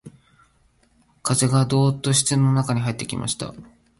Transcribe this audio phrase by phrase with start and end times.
[1.21, 3.53] 風がどうっと室の中に入ってきました